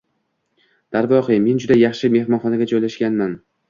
Darvoqe, 0.95 1.39
men 1.45 1.63
juda 1.67 1.79
yaxshi 1.81 2.13
mehmonxonaga 2.19 2.73
joylashganman. 2.77 3.43